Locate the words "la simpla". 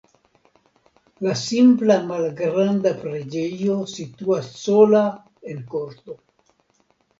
1.25-1.97